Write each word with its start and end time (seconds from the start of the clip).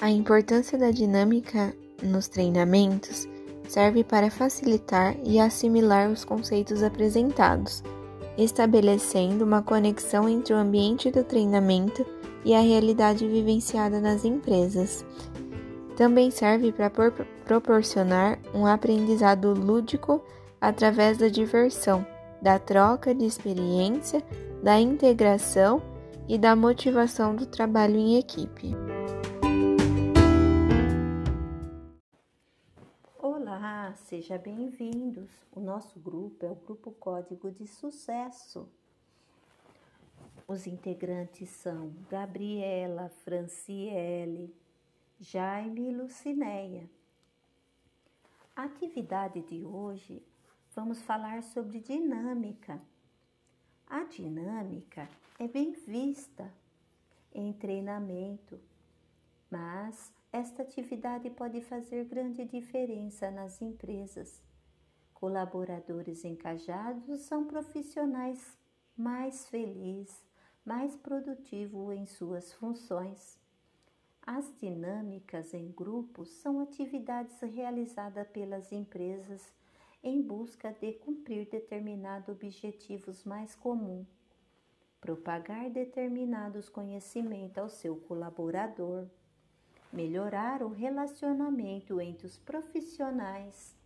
A 0.00 0.08
importância 0.08 0.78
da 0.78 0.90
dinâmica 0.90 1.74
nos 2.02 2.26
treinamentos 2.26 3.28
serve 3.68 4.02
para 4.02 4.30
facilitar 4.30 5.14
e 5.22 5.38
assimilar 5.38 6.08
os 6.08 6.24
conceitos 6.24 6.82
apresentados, 6.82 7.84
estabelecendo 8.38 9.44
uma 9.44 9.60
conexão 9.60 10.26
entre 10.26 10.54
o 10.54 10.56
ambiente 10.56 11.10
do 11.10 11.22
treinamento 11.22 12.06
e 12.46 12.54
a 12.54 12.60
realidade 12.60 13.28
vivenciada 13.28 14.00
nas 14.00 14.24
empresas. 14.24 15.04
Também 15.96 16.30
serve 16.30 16.72
para 16.72 16.90
proporcionar 17.44 18.38
um 18.54 18.64
aprendizado 18.64 19.52
lúdico 19.52 20.24
através 20.58 21.18
da 21.18 21.28
diversão, 21.28 22.06
da 22.40 22.58
troca 22.58 23.14
de 23.14 23.26
experiência, 23.26 24.22
da 24.62 24.80
integração 24.80 25.82
e 26.26 26.38
da 26.38 26.56
motivação 26.56 27.36
do 27.36 27.44
trabalho 27.44 27.96
em 27.96 28.16
equipe. 28.16 28.74
Olá, 33.52 33.92
seja 33.96 34.38
bem-vindos. 34.38 35.28
O 35.50 35.58
nosso 35.58 35.98
grupo 35.98 36.46
é 36.46 36.48
o 36.48 36.54
Grupo 36.54 36.92
Código 36.92 37.50
de 37.50 37.66
Sucesso. 37.66 38.68
Os 40.46 40.68
integrantes 40.68 41.50
são 41.50 41.92
Gabriela, 42.08 43.08
Franciele, 43.24 44.54
Jaime 45.18 45.88
e 45.88 45.92
Lucinéia. 45.92 46.88
Atividade 48.54 49.42
de 49.42 49.64
hoje 49.64 50.22
vamos 50.72 51.02
falar 51.02 51.42
sobre 51.42 51.80
dinâmica. 51.80 52.80
A 53.84 54.04
dinâmica 54.04 55.08
é 55.40 55.48
bem 55.48 55.72
vista 55.72 56.54
em 57.34 57.52
treinamento, 57.52 58.60
mas 59.50 60.12
esta 60.32 60.62
atividade 60.62 61.28
pode 61.30 61.60
fazer 61.60 62.04
grande 62.04 62.44
diferença 62.44 63.30
nas 63.30 63.60
empresas. 63.60 64.42
Colaboradores 65.12 66.24
engajados 66.24 67.22
são 67.22 67.46
profissionais 67.46 68.56
mais 68.96 69.48
felizes, 69.48 70.24
mais 70.64 70.94
produtivos 70.96 71.94
em 71.94 72.06
suas 72.06 72.52
funções. 72.52 73.38
As 74.22 74.54
dinâmicas 74.58 75.52
em 75.52 75.70
grupos 75.72 76.28
são 76.28 76.60
atividades 76.60 77.40
realizadas 77.40 78.28
pelas 78.28 78.70
empresas 78.70 79.52
em 80.02 80.22
busca 80.22 80.72
de 80.72 80.92
cumprir 80.92 81.48
determinados 81.50 82.28
objetivos 82.28 83.24
mais 83.24 83.54
comuns, 83.54 84.06
propagar 85.00 85.68
determinados 85.70 86.68
conhecimentos 86.68 87.58
ao 87.58 87.68
seu 87.68 87.96
colaborador, 87.96 89.06
melhorar 89.92 90.62
o 90.62 90.68
relacionamento 90.68 92.00
entre 92.00 92.26
os 92.26 92.36
profissionais, 92.36 93.76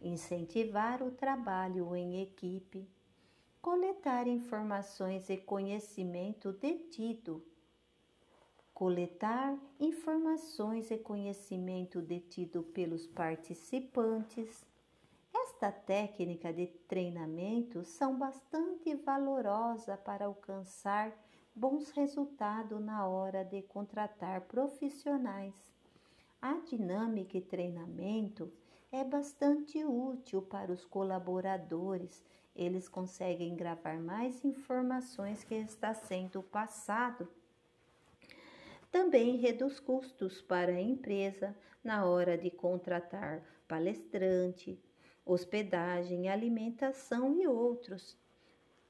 incentivar 0.00 1.02
o 1.02 1.10
trabalho 1.10 1.94
em 1.96 2.22
equipe, 2.22 2.88
coletar 3.60 4.26
informações 4.26 5.28
e 5.28 5.36
conhecimento 5.36 6.52
detido 6.52 7.44
coletar 8.78 9.58
informações 9.80 10.92
e 10.92 10.98
conhecimento 10.98 12.00
detido 12.00 12.62
pelos 12.62 13.08
participantes. 13.08 14.64
Esta 15.34 15.72
técnica 15.72 16.52
de 16.52 16.68
treinamento 16.86 17.82
são 17.82 18.16
bastante 18.16 18.94
valorosa 18.94 19.96
para 19.96 20.26
alcançar 20.26 21.12
bons 21.58 21.90
resultados 21.90 22.80
na 22.80 23.06
hora 23.06 23.44
de 23.44 23.62
contratar 23.62 24.42
profissionais. 24.42 25.54
A 26.40 26.54
dinâmica 26.60 27.36
e 27.36 27.40
treinamento 27.40 28.52
é 28.92 29.02
bastante 29.02 29.84
útil 29.84 30.40
para 30.42 30.72
os 30.72 30.84
colaboradores. 30.84 32.24
Eles 32.54 32.88
conseguem 32.88 33.56
gravar 33.56 33.98
mais 33.98 34.44
informações 34.44 35.44
que 35.44 35.54
está 35.54 35.92
sendo 35.92 36.42
passado 36.42 37.28
também 38.90 39.36
reduz 39.36 39.78
custos 39.78 40.40
para 40.40 40.72
a 40.72 40.80
empresa 40.80 41.54
na 41.84 42.06
hora 42.06 42.38
de 42.38 42.50
contratar 42.50 43.42
palestrante, 43.66 44.82
hospedagem, 45.26 46.28
alimentação 46.28 47.38
e 47.38 47.46
outros. 47.46 48.16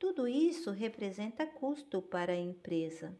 Tudo 0.00 0.26
isso 0.26 0.70
representa 0.70 1.46
custo 1.46 2.00
para 2.00 2.32
a 2.32 2.36
empresa. 2.36 3.14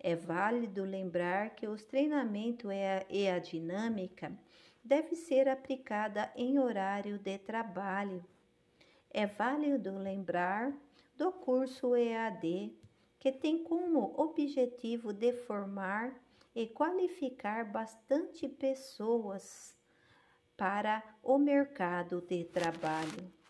É 0.00 0.16
válido 0.16 0.82
lembrar 0.82 1.50
que 1.50 1.68
os 1.68 1.84
treinamentos 1.84 2.70
e 3.10 3.28
a 3.28 3.38
dinâmica 3.38 4.32
deve 4.82 5.16
ser 5.16 5.50
aplicada 5.50 6.32
em 6.34 6.58
horário 6.58 7.18
de 7.18 7.36
trabalho. 7.36 8.24
É 9.10 9.26
válido 9.26 9.98
lembrar 9.98 10.72
do 11.14 11.30
curso 11.30 11.94
EAD 11.94 12.74
que 13.20 13.30
tem 13.30 13.62
como 13.62 14.18
objetivo 14.18 15.12
de 15.12 15.30
formar 15.34 16.10
e 16.54 16.66
qualificar 16.66 17.70
bastante 17.70 18.48
pessoas 18.48 19.76
para 20.56 21.02
o 21.22 21.36
mercado 21.36 22.22
de 22.22 22.44
trabalho. 22.44 23.43